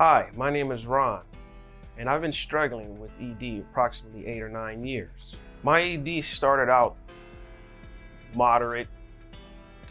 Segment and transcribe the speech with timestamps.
[0.00, 1.20] Hi, my name is Ron,
[1.98, 5.36] and I've been struggling with ED approximately eight or nine years.
[5.62, 6.96] My ED started out
[8.34, 8.88] moderate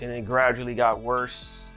[0.01, 1.71] and it gradually got worse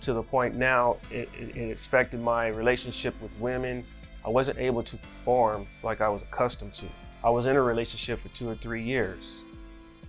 [0.00, 3.84] to the point now it, it, affected my relationship with women.
[4.26, 6.86] I wasn't able to perform like I was accustomed to.
[7.22, 9.44] I was in a relationship for two or three years,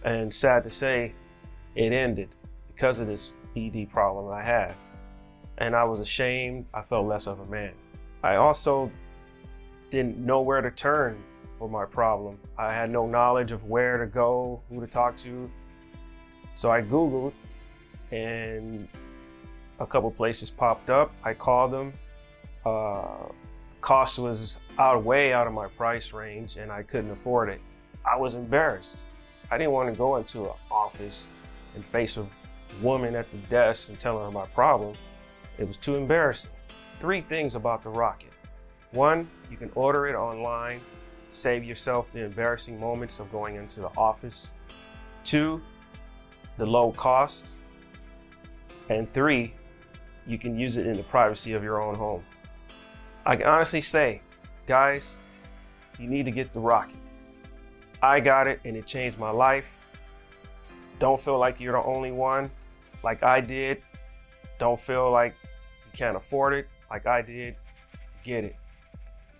[0.03, 1.13] and sad to say,
[1.75, 2.29] it ended
[2.69, 4.73] because of this ED problem I had.
[5.61, 7.73] And I was ashamed, I felt less of a man.
[8.23, 8.91] I also
[9.91, 11.21] didn't know where to turn
[11.59, 12.39] for my problem.
[12.57, 15.51] I had no knowledge of where to go, who to talk to.
[16.55, 17.33] So I Googled
[18.11, 18.87] and
[19.79, 21.13] a couple places popped up.
[21.23, 21.93] I called them.
[22.65, 23.27] Uh,
[23.81, 27.61] cost was out way out of my price range and I couldn't afford it.
[28.03, 28.97] I was embarrassed.
[29.51, 31.27] I didn't want to go into an office
[31.75, 32.25] and face a
[32.81, 34.95] woman at the desk and tell her my problem.
[35.61, 36.49] It was too embarrassing.
[36.99, 38.31] Three things about the Rocket.
[38.93, 40.81] One, you can order it online,
[41.29, 44.53] save yourself the embarrassing moments of going into the office.
[45.23, 45.61] Two,
[46.57, 47.49] the low cost.
[48.89, 49.53] And three,
[50.25, 52.23] you can use it in the privacy of your own home.
[53.23, 54.23] I can honestly say,
[54.65, 55.19] guys,
[55.99, 56.95] you need to get the Rocket.
[58.01, 59.85] I got it and it changed my life.
[60.99, 62.49] Don't feel like you're the only one
[63.03, 63.83] like I did.
[64.57, 65.35] Don't feel like
[65.91, 67.55] you can't afford it like I did.
[68.23, 68.55] Get it.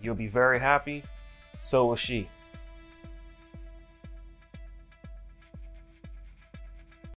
[0.01, 1.03] You'll be very happy.
[1.59, 2.27] So will she.